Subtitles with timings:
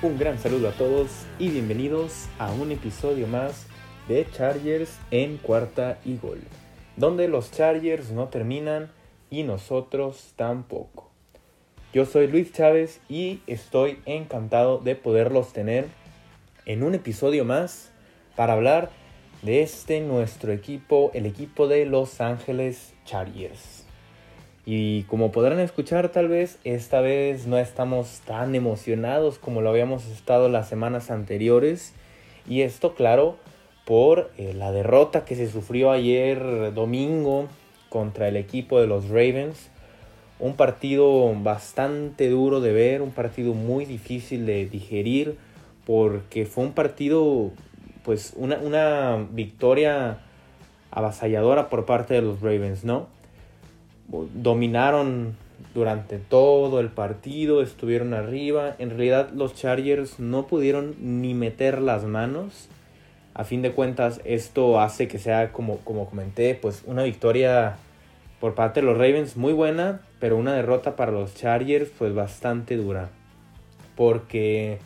[0.00, 1.08] Un gran saludo a todos
[1.40, 3.66] y bienvenidos a un episodio más
[4.06, 6.38] de Chargers en cuarta y gol,
[6.96, 8.92] donde los Chargers no terminan
[9.28, 11.10] y nosotros tampoco.
[11.92, 15.86] Yo soy Luis Chávez y estoy encantado de poderlos tener
[16.64, 17.90] en un episodio más
[18.36, 18.90] para hablar
[19.42, 23.77] de este nuestro equipo, el equipo de Los Ángeles Chargers.
[24.66, 30.06] Y como podrán escuchar tal vez, esta vez no estamos tan emocionados como lo habíamos
[30.06, 31.94] estado las semanas anteriores.
[32.48, 33.36] Y esto claro
[33.86, 37.48] por eh, la derrota que se sufrió ayer domingo
[37.88, 39.70] contra el equipo de los Ravens.
[40.38, 45.36] Un partido bastante duro de ver, un partido muy difícil de digerir
[45.86, 47.50] porque fue un partido,
[48.04, 50.18] pues una, una victoria
[50.90, 53.06] avasalladora por parte de los Ravens, ¿no?
[54.08, 55.36] Dominaron
[55.74, 58.74] durante todo el partido, estuvieron arriba.
[58.78, 62.68] En realidad los Chargers no pudieron ni meter las manos.
[63.34, 67.76] A fin de cuentas esto hace que sea como, como comenté, pues una victoria
[68.40, 72.76] por parte de los Ravens muy buena, pero una derrota para los Chargers pues bastante
[72.76, 73.10] dura.
[73.96, 74.78] Porque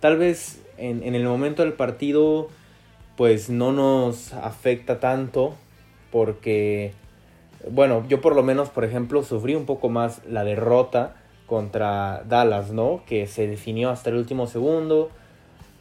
[0.00, 2.48] tal vez en, en el momento del partido
[3.16, 5.54] pues no nos afecta tanto
[6.10, 6.92] porque
[7.70, 12.72] bueno, yo por lo menos, por ejemplo, sufrí un poco más la derrota contra Dallas,
[12.72, 13.02] ¿no?
[13.06, 15.10] Que se definió hasta el último segundo,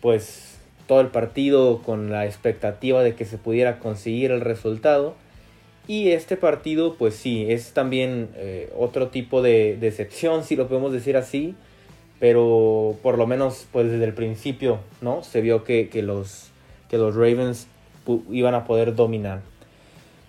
[0.02, 5.16] pues todo el partido con la expectativa de que se pudiera conseguir el resultado.
[5.88, 10.94] Y este partido, pues sí, es también eh, otro tipo de decepción, si lo podemos
[10.94, 11.56] decir así,
[12.20, 15.23] pero por lo menos, pues desde el principio, ¿no?
[15.23, 16.52] Se vio que, los,
[16.89, 17.67] que los Ravens
[18.31, 19.42] iban a poder dominar.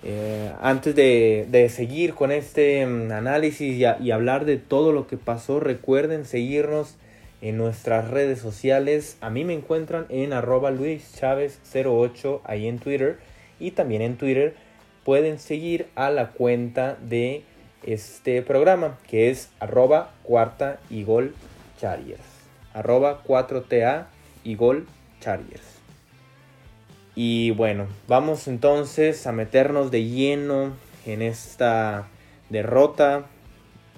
[0.07, 5.61] Eh, antes de, seguir con este mm, análisis y, hablar de todo lo que pasó,
[5.61, 6.97] recuerden seguirnos
[7.41, 9.17] en nuestras redes sociales.
[9.23, 13.19] A mí me encuentran en arroba luischavez08 ahí en Twitter.
[13.59, 14.55] Y también en Twitter
[15.05, 17.43] pueden seguir a la cuenta de
[17.83, 21.35] este programa que es arroba cuarta y gol
[21.81, 22.21] chargers.
[22.75, 24.07] Arroba 4TA
[24.43, 24.87] y gol
[25.21, 25.74] chargers.
[27.17, 30.73] Y bueno, vamos entonces a meternos de lleno
[31.07, 32.09] en esta
[32.51, 33.27] derrota,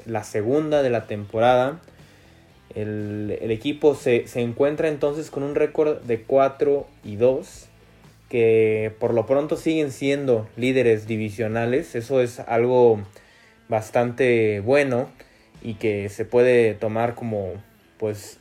[0.05, 1.81] la segunda de la temporada.
[2.75, 7.69] El, equipo se, encuentra entonces con un récord de 4 y 2,
[8.29, 11.95] que por lo pronto siguen siendo líderes divisionales.
[11.95, 13.01] Eso es algo
[13.69, 15.09] bastante bueno
[15.63, 17.55] y que se puede tomar como,
[17.97, 18.41] pues,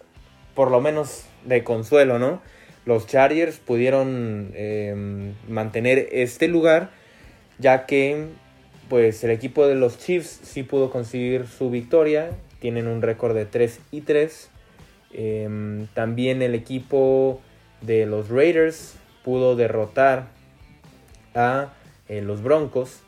[0.53, 2.41] por lo menos de consuelo, ¿no?
[2.85, 6.91] Los Chargers pudieron em, mantener este lugar,
[7.57, 8.27] ya que
[8.89, 12.29] pues el equipo de los Chiefs sí pudo conseguir su victoria,
[12.59, 14.49] tienen un récord de 3 y 3.
[15.13, 17.41] Em, también el equipo
[17.81, 20.27] de los Raiders pudo derrotar
[21.33, 21.73] a
[22.07, 23.01] eh, los Broncos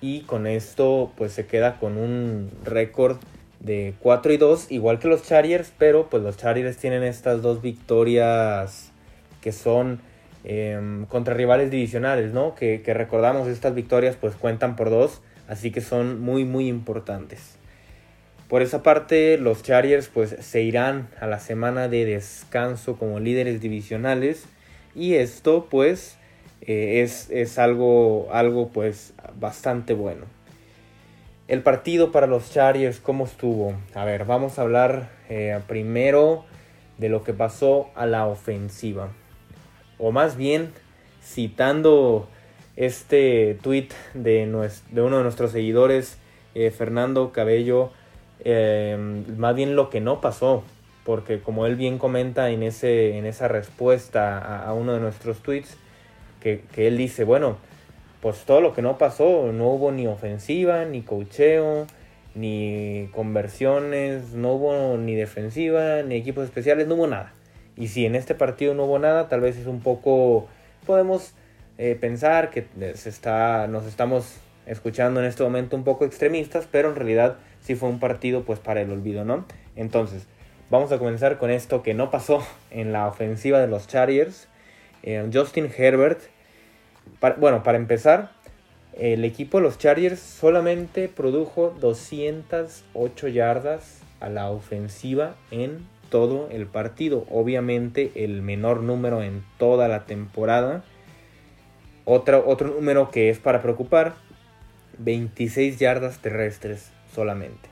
[0.00, 3.18] y con esto pues se queda con un récord
[3.60, 7.62] de 4 y 2 igual que los Chargers pero pues los Chargers tienen estas dos
[7.62, 8.91] victorias
[9.42, 10.00] que son
[10.44, 12.54] em, contra rivales divisionales, ¿no?
[12.54, 17.58] Que, recordamos estas victorias pues cuentan por dos, así que son muy muy importantes.
[18.48, 23.60] Por esa parte, los Chargers pues se irán a la semana de descanso como líderes
[23.60, 24.44] divisionales
[24.94, 26.16] y esto pues
[26.60, 30.26] eh, es, algo, algo pues bastante bueno.
[31.48, 33.74] El partido para los Chargers, ¿cómo estuvo?
[33.94, 36.44] A ver, vamos a hablar eh, primero
[36.98, 39.10] de lo que pasó a la ofensiva
[40.02, 40.72] o más bien
[41.22, 42.28] citando
[42.74, 44.48] este tweet de,
[44.96, 46.18] uno de nuestros seguidores,
[46.56, 47.92] eh, Fernando Cabello,
[48.40, 48.96] eh,
[49.36, 50.64] más bien lo que no pasó,
[51.04, 55.76] porque como él bien comenta en, ese, en esa respuesta a, uno de nuestros tweets,
[56.40, 57.58] que, él dice, bueno,
[58.20, 61.86] pues todo lo que no pasó, no hubo ni ofensiva, ni cocheo,
[62.34, 67.32] ni conversiones, no hubo ni defensiva, ni equipos especiales, no hubo nada.
[67.76, 70.48] Y si en este partido no hubo nada, tal vez es un poco,
[70.86, 71.34] podemos
[71.78, 74.36] eh, pensar que se está, nos estamos
[74.66, 78.58] escuchando en este momento un poco extremistas, pero en realidad sí fue un partido pues
[78.58, 79.46] para el olvido, ¿no?
[79.74, 80.26] Entonces,
[80.70, 84.48] vamos a comenzar con esto que no pasó en la ofensiva de los Chargers.
[85.02, 86.20] Eh, Justin Herbert,
[87.38, 88.30] bueno, para empezar,
[88.92, 96.66] el equipo de los Chargers solamente produjo 208 yardas a la ofensiva en todo el
[96.66, 97.26] partido.
[97.30, 100.84] Obviamente el menor número en toda la temporada.
[102.04, 104.14] Otro, otro número que es para preocupar.
[104.98, 107.70] 26 yardas terrestres solamente.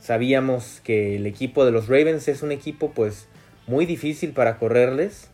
[0.00, 3.28] Sabíamos que el equipo de los Ravens es un equipo pues
[3.68, 5.30] muy difícil para correrles.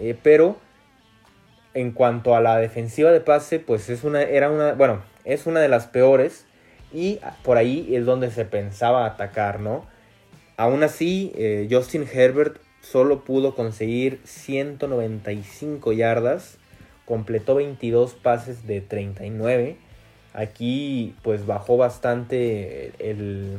[0.00, 0.56] Eh, pero
[1.72, 5.60] en cuanto a la defensiva de pase, pues es una, era una, bueno, es una
[5.60, 6.46] de las peores.
[6.92, 9.91] Y por ahí es donde se pensaba atacar, ¿no?
[10.56, 16.58] Aún así, eh, Justin Herbert solo pudo conseguir 195 yardas,
[17.06, 19.76] completó 22 pases de 39.
[20.34, 23.58] Aquí pues bajó bastante el,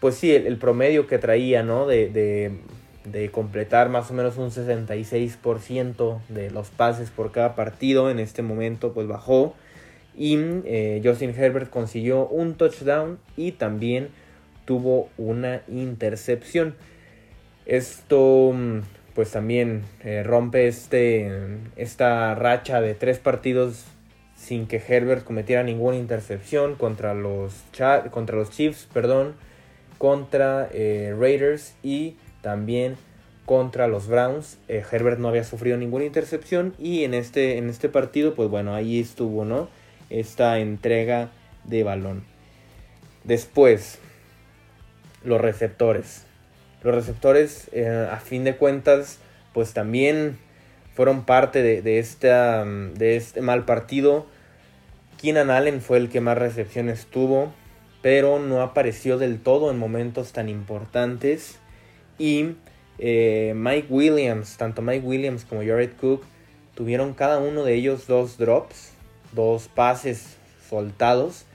[0.00, 1.86] pues sí, el, promedio que traía, ¿no?
[1.86, 2.52] De,
[3.32, 8.10] completar más o menos un 66% de los pases por cada partido.
[8.10, 9.54] En este momento pues bajó.
[10.16, 14.08] Y eh, Justin Herbert consiguió un touchdown y también
[14.64, 16.74] tuvo una intercepción.
[17.66, 18.80] Esto mm,
[19.14, 21.30] pues también eh, rompe este,
[21.76, 23.84] esta racha de tres partidos
[24.36, 27.54] sin que Herbert cometiera ninguna intercepción contra los,
[28.10, 29.34] contra los Chiefs, perdón,
[29.98, 32.96] contra eh, Raiders y también
[33.46, 34.58] contra los Browns.
[34.68, 38.74] Eh, Herbert no había sufrido ninguna intercepción y en este, en este partido, pues bueno,
[38.74, 39.68] ahí estuvo, ¿no?
[40.10, 41.30] Esta entrega
[41.64, 42.24] de balón.
[43.22, 43.98] Después,
[45.24, 46.24] los receptores.
[46.82, 49.18] Los receptores, eh, a fin de cuentas,
[49.52, 50.38] pues también
[50.94, 54.26] fueron parte esta, de este mal partido.
[55.20, 57.52] Keenan Allen fue el que más recepciones tuvo,
[58.02, 61.58] pero no apareció del todo en momentos tan importantes.
[62.18, 62.56] Y
[62.98, 66.22] eh, Mike Williams, tanto Mike Williams como Jared Cook,
[66.74, 68.92] tuvieron cada uno de ellos dos drops,
[69.32, 70.36] dos pases
[70.68, 71.46] soltados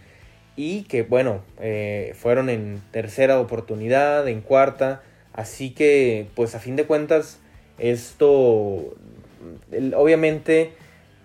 [0.60, 5.02] y que bueno, eh, fueron en tercera oportunidad, en cuarta,
[5.32, 7.40] así que pues a fin de cuentas
[7.78, 8.94] esto
[9.96, 10.74] obviamente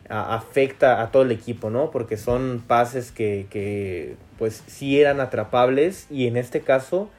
[0.08, 1.90] afecta a todo el equipo, ¿no?
[1.90, 7.10] Porque son pases que, pues sí eran atrapables y en este caso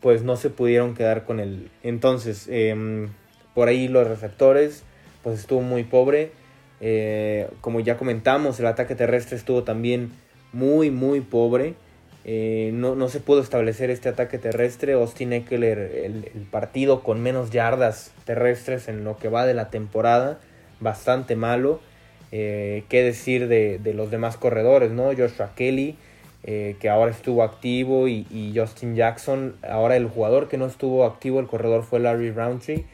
[0.00, 1.72] pues no se pudieron quedar con él.
[1.82, 3.08] Entonces, em,
[3.52, 4.84] por ahí los receptores
[5.24, 6.30] pues estuvo muy pobre.
[6.80, 10.12] Eh, como ya comentamos, el ataque terrestre estuvo también
[10.54, 11.74] muy, muy pobre.
[12.24, 14.94] Eh, no, se pudo establecer este ataque terrestre.
[14.94, 20.38] Austin Eckler, el, partido con menos yardas terrestres en lo que va de la temporada,
[20.80, 21.80] bastante malo.
[22.32, 25.10] Eh, ¿Qué decir de, los demás corredores, no?
[25.16, 25.96] Joshua Kelly,
[26.44, 29.56] eh, que ahora estuvo activo, y, Justin Jackson.
[29.68, 32.86] Ahora el jugador que no estuvo activo, el corredor fue Larry Roundtree.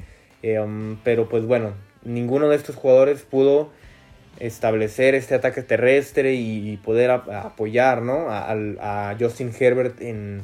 [0.43, 3.69] Um, pero pues bueno, ninguno de estos jugadores pudo
[4.41, 10.43] establecer este ataque terrestre y, poder apoyar a, Justin Herbert en,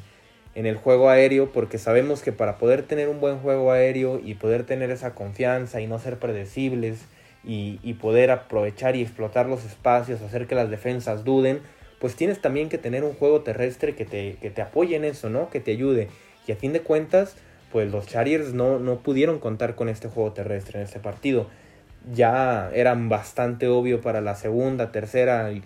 [0.54, 4.64] el juego aéreo, porque sabemos que para poder tener un buen juego aéreo y poder
[4.64, 7.00] tener esa confianza y no ser predecibles
[7.44, 11.60] y, poder aprovechar y explotar los espacios, hacer que las defensas duden,
[11.98, 15.30] pues tienes también que tener un juego terrestre que te, que te apoye en eso,
[15.30, 15.48] ¿no?
[15.48, 16.08] que te ayude.
[16.46, 17.36] Y a fin de cuentas,
[17.72, 21.48] pues los Chargers no, no pudieron contar con este juego terrestre en este partido
[22.12, 25.62] ya eran bastante obvio para la segunda, tercera y,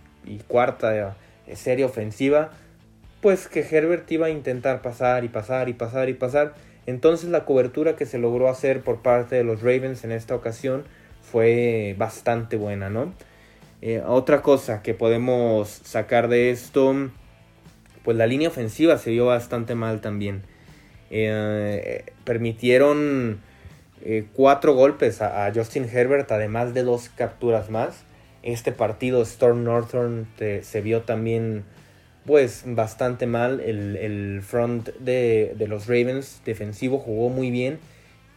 [0.46, 1.16] cuarta
[1.46, 2.50] eh, serie ofensiva,
[3.20, 6.54] pues que Herbert iba a intentar pasar y pasar y pasar y pasar.
[6.86, 10.84] Entonces la cobertura que se logró hacer por parte de los Ravens en esta ocasión
[11.20, 13.12] fue bastante buena, ¿no?
[13.82, 17.10] Eh, otra cosa que podemos sacar de esto,
[18.04, 20.42] pues la línea ofensiva se vio bastante mal también.
[21.10, 23.40] Eh, permitieron
[24.02, 28.04] eh, cuatro golpes a, Justin Herbert, además de dos capturas más.
[28.42, 31.64] Este partido Storm Northern se vio también
[32.24, 33.60] pues bastante mal.
[33.60, 37.78] El, front de, los Ravens defensivo jugó muy bien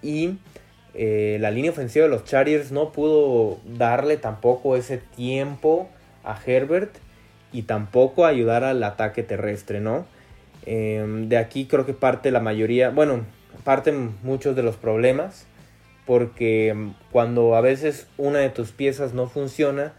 [0.01, 0.37] y
[0.93, 5.89] eh, la línea ofensiva de los Chargers no pudo darle tampoco ese tiempo
[6.25, 6.95] a Herbert
[7.53, 10.05] y tampoco ayudar al ataque terrestre, ¿no?
[10.65, 13.25] Em, de aquí creo que parte la mayoría, bueno,
[13.63, 15.45] parten muchos de los problemas
[16.05, 19.93] porque mm, cuando a veces una de tus piezas no funciona,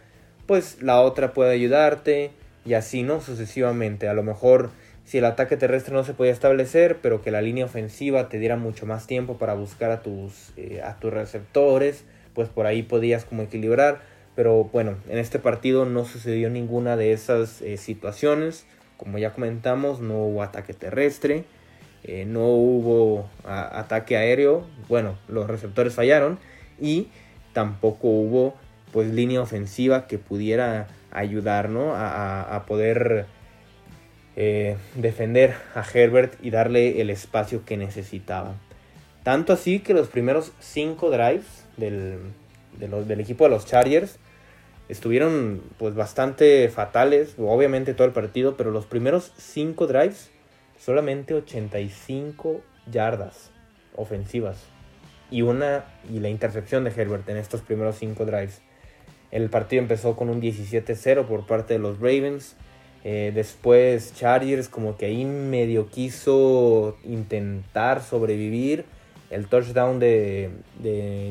[0.47, 2.31] pues la otra puede ayudarte
[2.65, 3.21] y así, ¿no?
[3.21, 4.09] Sucesivamente.
[4.09, 4.71] A lo mejor
[5.05, 8.57] si el ataque terrestre no se podía establecer, pero que la línea ofensiva te diera
[8.57, 13.25] mucho más tiempo para buscar a tus, eh, a tus receptores, pues por ahí podías
[13.25, 14.01] como equilibrar.
[14.35, 18.67] Pero bueno, en este partido no sucedió ninguna de esas eh, situaciones.
[18.97, 21.45] Como ya comentamos, no hubo ataque terrestre.
[22.07, 26.39] Eh, no hubo ataque aéreo, bueno, los receptores fallaron
[26.79, 27.09] y
[27.55, 28.55] tampoco hubo
[28.93, 33.25] pues línea ofensiva que pudiera ayudar a, poder
[34.37, 38.55] eh, defender a Herbert y darle el espacio que necesitaba.
[39.23, 42.19] Tanto así que los primeros cinco drives del,
[42.79, 44.19] del equipo de los Chargers
[44.91, 50.31] estuvieron pues bastante fatales, obviamente todo el partido, pero los primeros cinco drives
[50.85, 52.61] solamente 85
[52.91, 53.51] yardas
[53.97, 54.59] ofensivas.
[55.31, 58.61] y una y la intercepción de Herbert en estos primeros cinco drives.
[59.31, 62.55] El partido empezó con un 17-0 por parte de los Ravens.
[63.03, 68.85] Eh, después Chargers como que ahí medio quiso intentar sobrevivir.
[69.31, 70.51] El touchdown de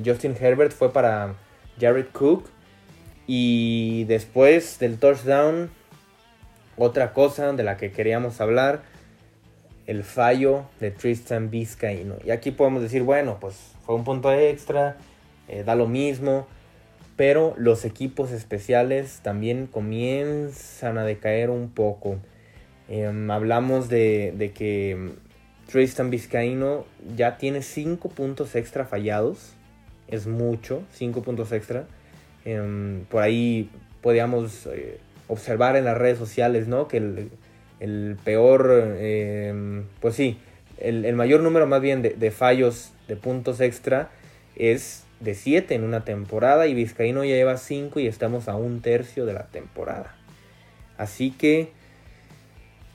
[0.03, 1.35] Justin Herbert fue para
[1.79, 2.49] Jared Cook.
[3.27, 5.69] Y después del touchdown,
[6.75, 8.81] otra cosa de la que queríamos hablar,
[9.87, 12.15] el fallo de Tristan Vizcaíno.
[12.23, 14.97] Y aquí podemos decir, bueno, pues fue un punto extra,
[15.47, 16.47] eh, da lo mismo,
[17.15, 22.17] pero los equipos especiales también comienzan a decaer un poco.
[22.89, 25.11] Em, hablamos de, de, que
[25.71, 26.85] Tristan Vizcaíno
[27.15, 29.53] ya tiene 5 puntos extra fallados,
[30.07, 31.85] es mucho, 5 puntos extra.
[32.45, 33.69] Em, por ahí
[34.01, 36.87] podíamos eh, observar en las redes sociales, ¿no?
[36.87, 37.29] Que el,
[37.83, 40.39] el peor, em, pues sí,
[40.77, 44.09] el, el, mayor número más bien de, de, fallos de puntos extra
[44.55, 48.81] es de 7 en una temporada y Vizcaíno ya lleva 5 y estamos a un
[48.81, 50.15] tercio de la temporada.
[50.97, 51.71] Así que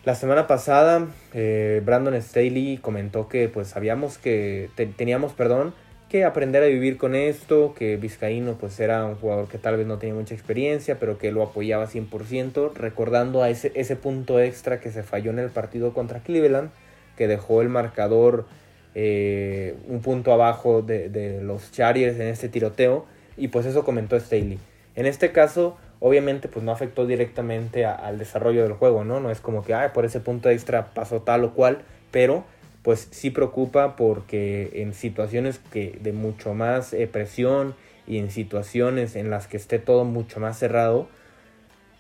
[0.05, 5.75] la semana pasada eh, Brandon Staley comentó que pues sabíamos que te, teníamos, perdón,
[6.09, 9.87] que aprender a vivir con esto, que Vizcaíno pues era un jugador que tal vez
[9.87, 14.91] no tenía mucha experiencia, pero que lo apoyaba 100%, recordando a ese, punto extra que
[14.91, 16.71] se falló en el partido contra Cleveland,
[17.17, 18.47] que dejó el marcador
[18.95, 23.05] eh, un punto abajo de, los Chargers en este tiroteo,
[23.37, 24.59] y pues eso comentó Staley.
[24.97, 29.21] En este caso, obviamente pues no afectó directamente al desarrollo del juego, ¿no?
[29.21, 32.45] No es como que, ah, por ese punto extra pasó tal o cual, pero
[32.89, 37.75] pues sí preocupa porque en situaciones que de mucho más eh, presión
[38.07, 41.07] y en situaciones en las que esté todo mucho más cerrado,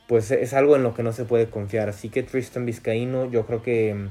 [0.06, 1.90] pues es algo en lo que no se puede confiar.
[1.90, 4.08] Así que Tristan Vizcaíno yo creo que mm,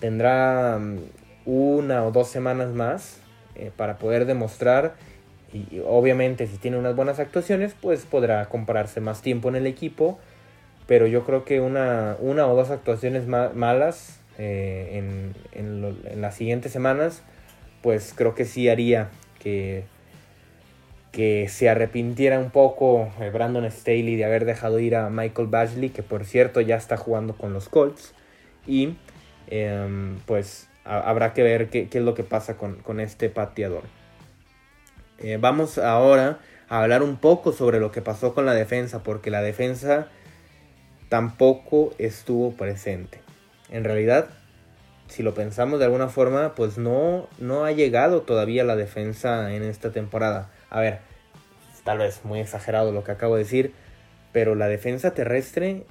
[0.00, 0.98] tendrá mm,
[1.46, 3.20] una o dos semanas más
[3.54, 4.96] eh, para poder demostrar
[5.52, 9.68] y, y obviamente si tiene unas buenas actuaciones pues podrá compararse más tiempo en el
[9.68, 10.18] equipo
[10.88, 16.72] pero yo creo que una, una o dos actuaciones ma malas eh, en, las siguientes
[16.72, 17.22] semanas,
[17.82, 19.84] pues creo que sí haría que,
[21.12, 26.02] que se arrepintiera un poco Brandon Staley de haber dejado ir a Michael Bashley, que
[26.02, 28.14] por cierto ya está jugando con los Colts.
[28.66, 28.96] Y
[29.48, 33.82] eh, pues habrá que ver qué, qué, es lo que pasa con, con este pateador.
[35.18, 39.30] Eh, vamos ahora a hablar un poco sobre lo que pasó con la defensa, porque
[39.30, 40.08] la defensa
[41.08, 43.20] tampoco estuvo presente
[43.70, 44.28] en realidad,
[45.08, 49.62] si lo pensamos de alguna forma, pues no, no ha llegado todavía la defensa en
[49.62, 50.50] esta temporada.
[50.70, 50.98] A ver,
[51.84, 53.72] tal vez muy exagerado lo que acabo de decir,
[54.32, 55.84] pero la defensa terrestre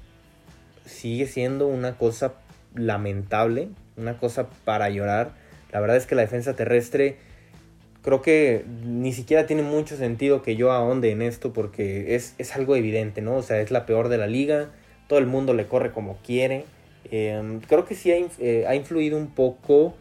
[0.85, 2.33] sigue siendo una cosa
[2.75, 5.31] lamentable, una cosa para llorar.
[5.71, 7.17] La verdad es que la defensa terrestre
[8.01, 12.55] creo que ni siquiera tiene mucho sentido que yo ahonde en esto porque es, es
[12.55, 13.35] algo evidente, ¿no?
[13.35, 14.69] O sea, es la peor de la liga,
[15.07, 16.65] todo el mundo le corre como quiere
[17.05, 19.95] eh, creo que sí ha, eh, ha, influido un poco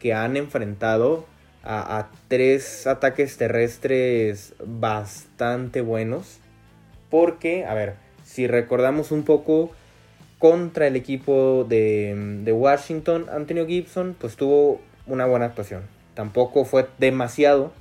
[0.00, 1.26] que han enfrentado
[1.62, 6.38] a, tres ataques terrestres bastante buenos.
[7.10, 9.72] Porque, a ver, si recordamos un poco
[10.38, 15.82] contra el equipo de, de Washington, Antonio Gibson pues tuvo una buena actuación.
[16.14, 17.72] Tampoco fue demasiado,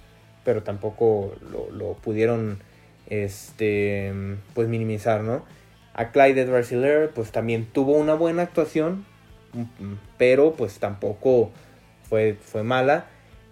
[0.44, 2.60] pero tampoco lo, lo pudieron
[3.08, 4.14] este,
[4.54, 5.44] pues minimizar, ¿no?
[5.98, 6.74] A Clyde Edwards
[7.16, 9.06] pues también tuvo una buena actuación,
[10.18, 11.52] pero pues tampoco
[12.10, 13.08] fue, fue mala.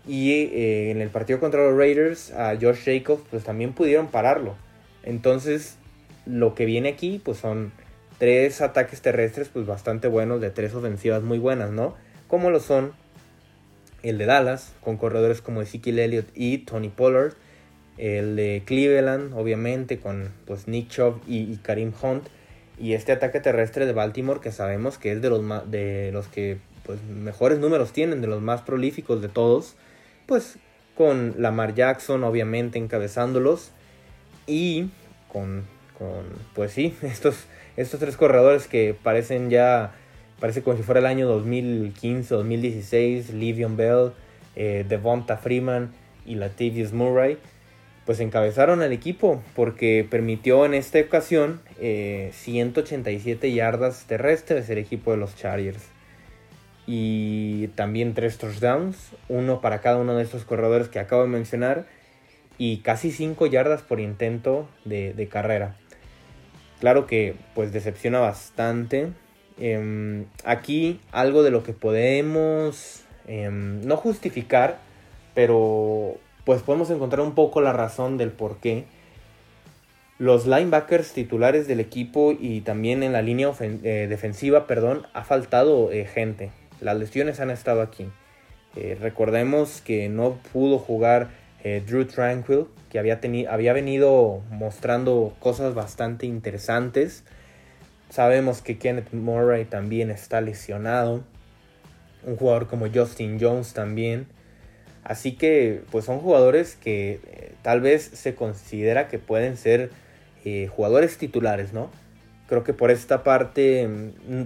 [0.05, 4.55] Y eh, en el partido contra los Raiders, a Josh Jacobs, pues también pudieron pararlo.
[5.03, 5.77] Entonces,
[6.25, 7.71] lo que viene aquí, pues son
[8.17, 11.95] tres ataques terrestres, pues bastante buenos, de tres ofensivas muy buenas, ¿no?
[12.27, 12.91] Como lo son
[14.01, 17.35] el de Dallas, con corredores como Ezekiel Elliott y Tony Pollard
[17.97, 22.27] el de Cleveland, obviamente, con pues, Nick Chubb y, Karim Hunt,
[22.79, 26.57] y este ataque terrestre de Baltimore, que sabemos que es de los, de los que
[26.85, 29.75] pues, mejores números tienen, de los más prolíficos de todos,
[30.25, 30.57] pues
[30.95, 33.71] con Lamar Jackson, obviamente, encabezándolos,
[34.47, 34.89] y
[35.31, 35.63] con,
[35.97, 36.23] con
[36.53, 37.45] pues sí, estos,
[37.77, 39.93] estos tres corredores que parecen ya,
[40.39, 44.11] parece como si fuera el año 2015, 2016, Livion Bell,
[44.55, 45.91] eh, Devonta Freeman
[46.25, 47.37] y Latavius Murray,
[48.05, 55.11] pues encabezaron al equipo porque permitió en esta ocasión eh, 187 yardas terrestres el equipo
[55.11, 55.83] de los Chargers.
[56.85, 61.87] Y también tres touchdowns, uno para cada uno de estos corredores que acabo de mencionar.
[62.57, 65.75] Y casi 5 yardas por intento de, carrera.
[66.81, 69.07] Claro que pues decepciona bastante.
[69.59, 74.79] Eh, aquí algo de lo que podemos eh, no justificar,
[75.33, 78.85] pero pues podemos encontrar un poco la razón del por qué
[80.19, 85.91] los linebackers titulares del equipo y también en la línea eh, defensiva, perdón, ha faltado
[85.91, 86.51] eh, gente.
[86.79, 88.07] Las lesiones han estado aquí.
[88.75, 91.29] Eh, recordemos que no pudo jugar
[91.63, 97.23] Drew Tranquil, que había, había venido mostrando cosas bastante interesantes.
[98.09, 101.23] Sabemos que Kenneth Murray también está lesionado.
[102.25, 104.27] Un jugador como Justin Jones también.
[105.03, 109.89] Así que pues son jugadores que eh, tal vez se considera que pueden ser
[110.45, 111.89] eh, jugadores titulares, ¿no?
[112.47, 114.43] Creo que por esta parte, mm,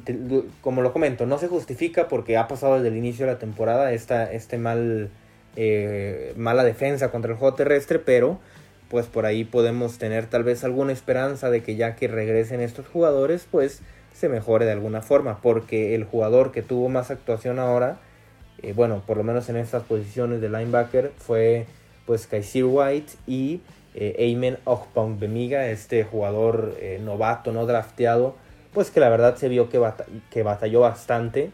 [0.62, 3.92] como lo comento, no se justifica porque ha pasado desde el inicio de la temporada
[3.92, 5.10] esta este mal,
[5.56, 8.40] eh, mala defensa contra el juego terrestre, pero
[8.90, 12.88] pues por ahí podemos tener tal vez alguna esperanza de que ya que regresen estos
[12.88, 13.82] jugadores, pues
[14.14, 18.00] se mejore de alguna forma, porque el jugador que tuvo más actuación ahora
[18.62, 21.66] eh, bueno, por lo menos en estas posiciones de linebacker, fue
[22.08, 23.62] pues Kaisir White y
[23.94, 28.36] eh, Ayman Bemiga, este jugador eh, novato, no drafteado,
[28.74, 29.82] pues que la verdad se vio que,
[30.32, 31.52] que batalló bastante.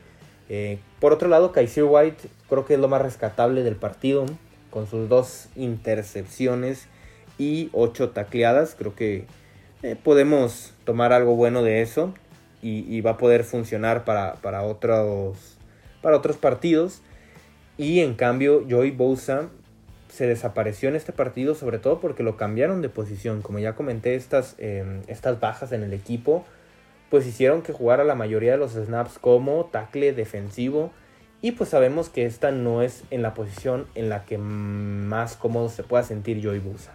[0.49, 4.25] Eh, por otro lado, Kaisir White creo que es lo más rescatable del partido,
[4.69, 6.87] con sus dos intercepciones
[7.37, 8.75] y ocho tacleadas.
[8.75, 9.25] Creo que
[10.03, 12.13] podemos tomar algo bueno de eso
[12.61, 15.57] y, y va a poder funcionar para, para otros
[16.03, 17.01] para otros partidos.
[17.77, 19.49] Y en cambio, Joey Bosa
[20.09, 23.41] se desapareció en este partido, sobre todo porque lo cambiaron de posición.
[23.41, 26.45] Como ya comenté, estas, em, estas bajas en el equipo,
[27.09, 30.91] pues hicieron que jugara la mayoría de los snaps como tackle defensivo.
[31.41, 35.69] Y pues sabemos que esta no es en la posición en la que más cómodo
[35.69, 36.91] se pueda sentir Joey Bosa.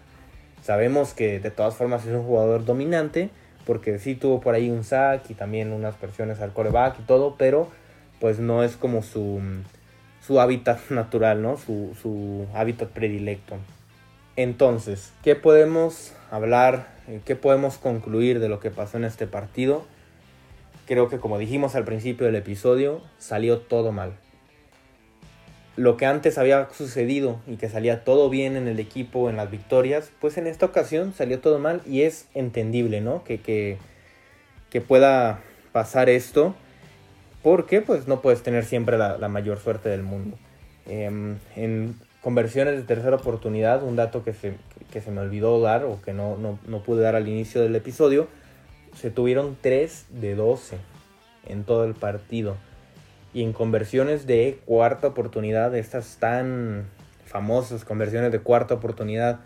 [0.62, 3.30] Sabemos que de todas formas es un jugador dominante,
[3.66, 7.34] porque sí tuvo por ahí un sack y también unas presiones al coreback y todo,
[7.36, 7.68] pero
[8.20, 9.40] pues no es como su,
[10.26, 11.56] su hábitat natural, ¿no?
[11.56, 13.56] Su, su hábitat predilecto.
[14.36, 16.88] Entonces, ¿qué podemos hablar?
[17.24, 19.84] ¿Qué podemos concluir de lo que pasó en este partido?
[20.86, 24.12] Creo que como dijimos al principio del episodio, salió todo mal.
[25.76, 29.50] Lo que antes había sucedido y que salía todo bien en el equipo, en las
[29.50, 33.22] victorias, pues en esta ocasión salió todo mal y es entendible, ¿no?
[33.22, 33.78] Que, que,
[34.70, 35.40] que pueda
[35.72, 36.54] pasar esto
[37.42, 40.36] porque pues no puedes tener siempre la, mayor suerte del mundo.
[40.86, 44.54] Em, en conversiones de tercera oportunidad, un dato que se,
[44.92, 48.28] se me olvidó dar o que no, no, pude dar al inicio del episodio,
[48.96, 50.78] se tuvieron 3 de 12
[51.46, 52.56] en todo el partido.
[53.34, 56.86] Y en conversiones de cuarta oportunidad, estas tan
[57.26, 59.40] famosas conversiones de cuarta oportunidad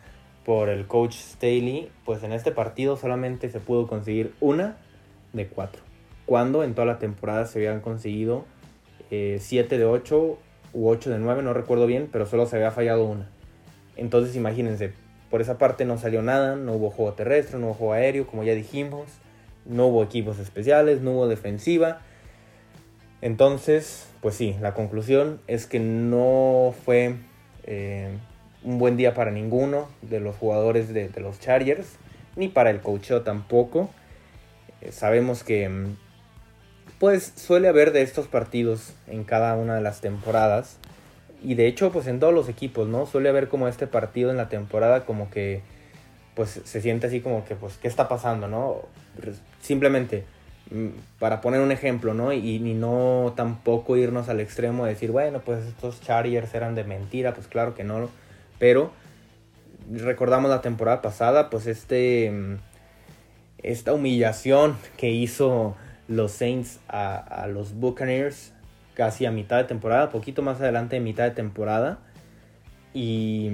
[0.45, 4.77] por el coach Staley, pues en este partido solamente se pudo conseguir una
[5.33, 5.92] de cuatro
[6.33, 8.47] cuando en toda la temporada se habían conseguido
[9.11, 10.39] 7 eh, de 8
[10.73, 13.29] u 8 de 9, no recuerdo bien, pero solo se había fallado una.
[13.97, 14.95] Entonces imagínense,
[15.31, 18.45] por esa parte no salió nada, no hubo juego terrestre, no hubo juego aéreo, como
[18.45, 19.09] ya dijimos,
[19.67, 22.01] no hubo equipos especiales, no hubo defensiva.
[23.21, 27.17] Entonces, pues sí, la conclusión es que no fue
[27.65, 28.09] eh,
[28.65, 31.99] un buen día para ninguno de los jugadores de, los Chargers,
[32.37, 33.91] ni para el coacheo tampoco.
[34.81, 35.97] Eh, sabemos que mm,
[37.03, 40.77] pues suele haber de estos partidos en cada una de las temporadas.
[41.43, 43.07] Y de hecho, pues en todos los equipos, ¿no?
[43.07, 45.63] Suele haber como este partido en la temporada como que
[46.37, 48.83] pues se siente así como que pues qué está pasando, ¿no?
[49.61, 50.27] Simplemente
[50.71, 52.33] mm, para poner un ejemplo, ¿no?
[52.33, 57.35] Y, no tampoco irnos al extremo de decir, bueno, pues estos Chargers eran de mentira,
[57.35, 58.11] pues claro que no,
[58.61, 58.93] pero
[59.91, 62.59] recordamos la temporada pasada, pues este mm,
[63.65, 65.75] esta humillación que hizo
[66.13, 68.53] los Saints a, los Buccaneers
[68.95, 71.99] casi a mitad de temporada, poquito más adelante de mitad de temporada.
[72.95, 73.51] Y,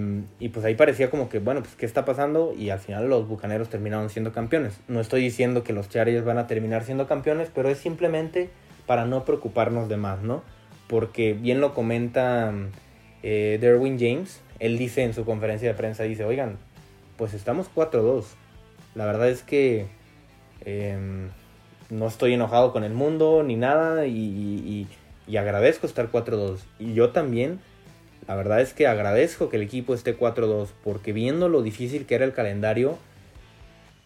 [0.53, 3.68] pues ahí parecía como que, bueno, pues qué está pasando y al final los Bucaneros
[3.68, 4.81] terminaron siendo campeones.
[4.88, 8.51] No estoy diciendo que los Chargers van a terminar siendo campeones, pero es simplemente
[8.87, 10.42] para no preocuparnos de más, ¿no?
[10.88, 12.53] Porque bien lo comenta
[13.23, 16.57] eh, Derwin James, él dice en su conferencia de prensa, dice, oigan,
[17.16, 18.25] pues estamos 4-2.
[18.94, 19.87] La verdad es que
[20.64, 21.29] em,
[21.90, 24.87] no estoy enojado con el mundo ni nada y,
[25.37, 26.59] agradezco estar 4-2.
[26.79, 27.61] Y yo también,
[28.27, 32.14] la verdad es que agradezco que el equipo esté 4-2 porque viendo lo difícil que
[32.14, 32.98] era el calendario,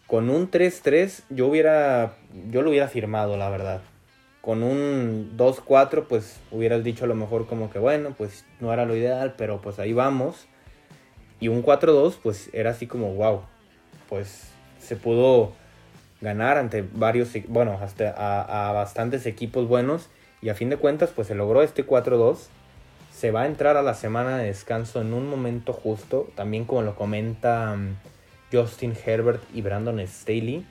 [0.07, 2.15] con un 3-3 yo hubiera,
[2.51, 3.81] yo lo hubiera firmado, la verdad.
[4.41, 8.85] Con un 2-4 pues hubieras dicho a lo mejor como que bueno, pues no era
[8.85, 10.47] lo ideal, pero pues ahí vamos.
[11.39, 13.41] Y un 4-2 pues era así como wow,
[14.09, 15.53] pues se pudo
[16.23, 20.09] ganar ante varios, bueno, hasta a, bastantes equipos buenos
[20.41, 22.47] y a fin de cuentas pues se logró este 4-2.
[23.13, 26.81] se va a entrar a la semana de descanso en un momento justo, también como
[26.81, 27.97] lo comenta mm,
[28.51, 30.65] Justin Herbert y Brandon Staley,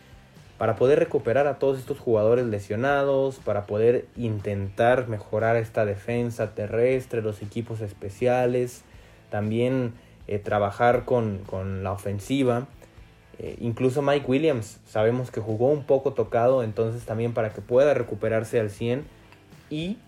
[0.59, 7.21] para poder recuperar a todos estos jugadores lesionados, para poder intentar mejorar esta defensa terrestre,
[7.21, 8.83] los equipos especiales,
[9.31, 9.95] también
[10.29, 11.43] eh, trabajar con,
[11.83, 12.69] la ofensiva.
[13.38, 17.95] Eh, incluso Mike Williams, sabemos que jugó un poco tocado, entonces también para que pueda
[17.95, 19.05] recuperarse al 100
[19.71, 19.99] y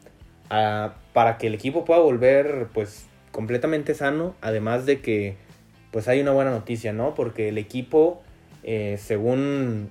[0.50, 5.36] ah, para que el equipo pueda volver pues completamente sano, además de que
[5.90, 7.14] pues hay una buena noticia, ¿no?
[7.14, 8.22] Porque el equipo,
[8.62, 9.88] eh, según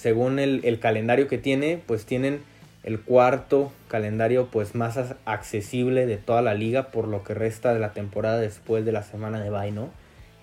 [0.00, 2.40] según el, calendario que tiene, pues tienen
[2.84, 7.80] el cuarto calendario pues más accesible de toda la liga por lo que resta de
[7.80, 9.90] la temporada después de la semana de bye, ¿no?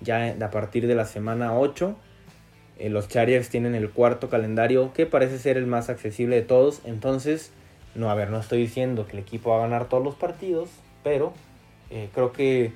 [0.01, 1.95] Ya a partir de la semana 8
[2.79, 6.81] eh, los Chargers tienen el cuarto calendario que parece ser el más accesible de todos,
[6.85, 7.51] entonces
[7.95, 10.69] no, a ver, no estoy diciendo que el equipo va a ganar todos los partidos,
[11.03, 11.33] pero
[11.89, 12.71] eh, creo que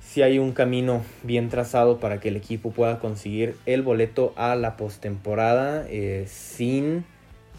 [0.00, 4.56] si hay un camino bien trazado para que el equipo pueda conseguir el boleto a
[4.56, 7.04] la postemporada eh, sin,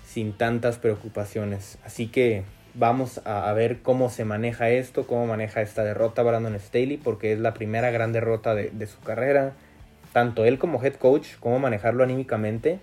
[0.03, 1.77] sin tantas preocupaciones.
[1.85, 2.43] Así que
[2.79, 7.39] vamos a, ver cómo se maneja esto, cómo maneja esta derrota Brandon Staley, porque es
[7.39, 9.53] la primera gran derrota de, de su carrera.
[10.13, 12.79] Tanto él como head coach, cómo manejarlo anímicamente,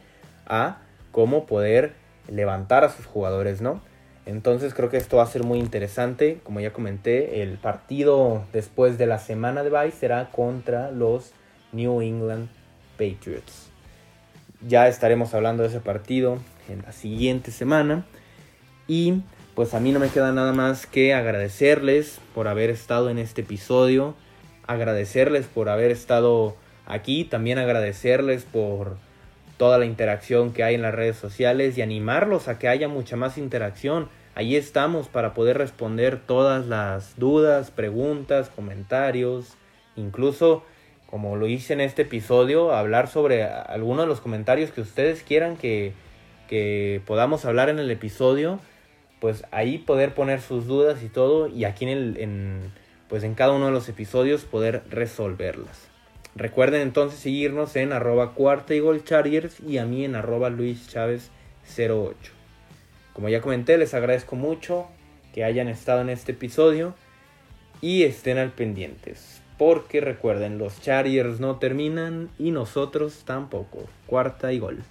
[0.46, 0.78] a
[1.12, 1.94] cómo poder
[2.28, 3.80] levantar a sus jugadores, ¿no?
[4.26, 6.40] Entonces creo que esto va a ser muy interesante.
[6.42, 11.32] Como ya comenté, el partido después de la semana de bye será contra los
[11.72, 12.48] New England
[12.98, 13.70] Patriots.
[14.66, 18.04] Ya estaremos hablando de ese partido en la siguiente semana.
[18.88, 19.22] Y
[19.56, 23.40] pues a mí no me queda nada más que agradecerles por haber estado en este
[23.40, 24.14] episodio.
[24.66, 27.24] Agradecerles por haber estado aquí.
[27.24, 28.98] También agradecerles por
[29.56, 33.16] toda la interacción que hay en las redes sociales y animarlos a que haya mucha
[33.16, 34.10] más interacción.
[34.34, 39.54] Ahí estamos para poder responder todas las dudas, preguntas, comentarios,
[39.96, 40.64] incluso
[41.06, 45.56] como lo hice en este episodio, hablar sobre algunos de los comentarios que ustedes quieran
[45.56, 45.94] que,
[46.46, 48.60] que podamos hablar en el episodio,
[49.20, 52.72] pues ahí poder poner sus dudas y todo y aquí en, el, en,
[53.08, 55.88] pues en cada uno de los episodios poder resolverlas.
[56.34, 60.88] Recuerden entonces seguirnos en arroba cuarta y gol chargers y a mí en arroba luis
[60.88, 61.30] chávez
[61.78, 62.14] 08.
[63.14, 64.86] Como ya comenté, les agradezco mucho
[65.32, 66.94] que hayan estado en este episodio
[67.80, 69.40] y estén al pendientes.
[69.58, 73.84] Porque recuerden, los Chargers no terminan y nosotros tampoco.
[74.06, 74.82] Cuarta y gol.